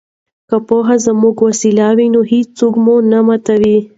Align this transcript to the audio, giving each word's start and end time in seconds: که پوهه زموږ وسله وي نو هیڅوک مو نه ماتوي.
که 0.49 0.57
پوهه 0.67 0.95
زموږ 1.05 1.35
وسله 1.41 1.87
وي 1.97 2.07
نو 2.13 2.19
هیڅوک 2.31 2.73
مو 2.83 2.95
نه 3.11 3.19
ماتوي. 3.25 3.77